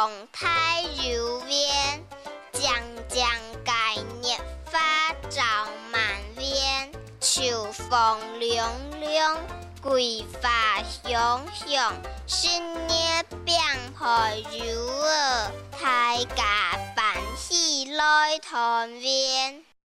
[0.00, 2.04] 红台如烟，
[2.52, 2.72] 将
[3.08, 3.28] 将
[3.64, 4.30] 盖热
[4.70, 5.42] 花照
[5.90, 6.00] 满
[6.36, 6.92] 边。
[7.20, 9.36] 秋风凉凉，
[9.82, 11.92] 桂花香香，
[12.28, 13.58] 新年变
[13.98, 15.50] 化如儿，
[15.82, 16.44] 大家
[16.94, 19.64] 欢喜来团圆。